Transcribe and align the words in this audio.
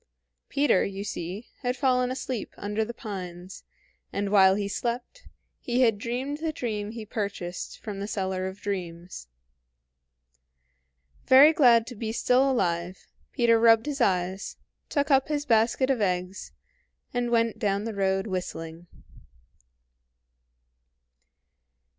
Peter, 0.49 0.83
you 0.83 1.03
see, 1.03 1.45
had 1.61 1.77
fallen 1.77 2.09
asleep 2.09 2.55
under 2.57 2.83
the 2.83 2.91
pines, 2.91 3.63
and 4.11 4.31
while 4.31 4.55
he 4.55 4.67
slept, 4.67 5.27
he 5.59 5.81
had 5.81 5.99
dreamed 5.99 6.39
the 6.39 6.51
dream 6.51 6.89
he 6.89 7.05
purchased 7.05 7.79
from 7.79 7.99
the 7.99 8.07
seller 8.07 8.47
of 8.47 8.59
dreams. 8.59 9.27
Very 11.27 11.53
glad 11.53 11.85
to 11.85 11.93
be 11.95 12.11
still 12.11 12.49
alive, 12.49 13.05
Peter 13.31 13.59
rubbed 13.59 13.85
his 13.85 14.01
eyes, 14.01 14.57
took 14.89 15.11
up 15.11 15.27
his 15.27 15.45
basket 15.45 15.91
of 15.91 16.01
eggs, 16.01 16.51
and 17.13 17.29
went 17.29 17.59
down 17.59 17.83
the 17.83 17.93
road 17.93 18.25
whistling. 18.25 18.87